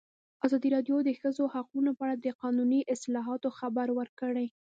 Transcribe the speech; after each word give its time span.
ازادي 0.45 0.69
راډیو 0.75 0.95
د 1.03 1.05
د 1.07 1.09
ښځو 1.19 1.43
حقونه 1.53 1.91
په 1.95 2.01
اړه 2.05 2.15
د 2.17 2.27
قانوني 2.41 2.81
اصلاحاتو 2.93 3.49
خبر 3.59 3.87
ورکړی. 3.99 4.47